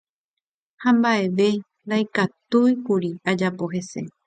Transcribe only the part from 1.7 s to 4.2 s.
ndaikatúikuri ojapo hese.